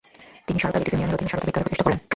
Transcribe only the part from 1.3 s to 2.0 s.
সারদা বিদ্যালয় প্রতিষ্ঠা করেন।